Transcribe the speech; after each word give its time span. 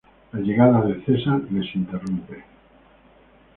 La 0.31 0.39
llegada 0.39 0.81
de 0.87 0.95
Caesar 1.03 1.35
les 1.59 1.71
interrumpe. 1.83 2.43